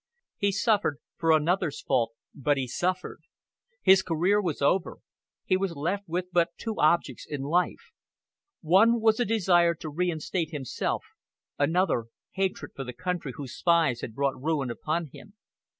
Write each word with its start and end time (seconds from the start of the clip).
"He 0.39 0.51
suffered 0.51 0.97
for 1.15 1.31
another's 1.31 1.79
fault, 1.79 2.13
but 2.33 2.57
he 2.57 2.65
suffered. 2.65 3.19
His 3.83 4.01
career 4.01 4.41
was 4.41 4.59
over, 4.59 4.97
he 5.45 5.55
was 5.55 5.75
left 5.75 6.07
with 6.07 6.31
but 6.31 6.57
two 6.57 6.79
objects 6.79 7.27
in 7.29 7.41
life. 7.43 7.91
One 8.61 8.99
was 8.99 9.19
a 9.19 9.25
desire 9.25 9.75
to 9.75 9.89
reinstate 9.89 10.49
himself; 10.49 11.03
another, 11.59 12.05
hatred 12.31 12.71
for 12.75 12.83
the 12.83 12.93
country 12.93 13.33
whose 13.35 13.53
spies 13.55 14.01
had 14.01 14.15
brought 14.15 14.41
ruin 14.41 14.71
upon 14.71 15.09
him. 15.13 15.35